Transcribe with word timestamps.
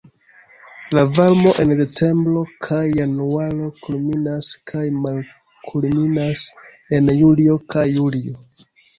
La 0.97 1.01
varmo 1.15 1.49
en 1.63 1.73
decembro 1.81 2.39
kaj 2.67 2.79
januaro 2.99 3.67
kulminas 3.87 4.49
kaj 4.71 4.81
malkulminas 5.03 6.47
en 6.99 7.11
julio 7.19 7.59
kaj 7.75 7.85
julio. 7.99 8.35